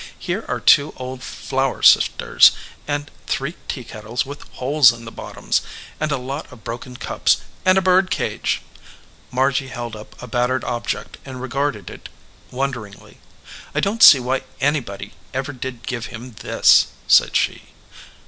"Here 0.17 0.43
are 0.47 0.59
two 0.59 0.95
old 0.97 1.21
flour 1.21 1.83
sifters, 1.83 2.53
and 2.87 3.11
three 3.27 3.53
teakettles 3.67 4.25
with 4.25 4.41
holes 4.53 4.91
in 4.91 5.05
the 5.05 5.11
bottoms, 5.11 5.61
and 5.99 6.11
a 6.11 6.17
lot 6.17 6.51
of 6.51 6.63
broken 6.63 6.95
cups, 6.97 7.37
and 7.65 7.77
a 7.77 7.83
bird 7.83 8.09
cage." 8.09 8.63
Margy 9.29 9.67
held 9.67 9.95
up 9.95 10.19
a 10.19 10.25
battered 10.25 10.63
object 10.63 11.17
and 11.23 11.39
regarded 11.39 11.91
it 11.91 12.09
wonder 12.49 12.81
ingly. 12.81 13.17
"I 13.75 13.79
don 13.79 13.99
t 13.99 14.03
see 14.05 14.19
why 14.19 14.41
anybody 14.59 15.13
ever 15.35 15.53
did 15.53 15.85
give 15.85 16.07
him 16.07 16.31
this," 16.39 16.87
said 17.07 17.35
she. 17.37 17.69